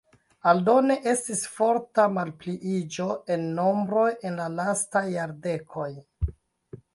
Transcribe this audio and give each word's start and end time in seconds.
Aldone 0.51 0.93
estis 1.11 1.43
forta 1.57 2.05
malpliiĝo 2.13 3.05
en 3.35 3.45
nombroj 3.59 4.07
en 4.31 4.41
la 4.41 4.49
lastaj 4.55 5.05
jardekoj. 5.19 5.89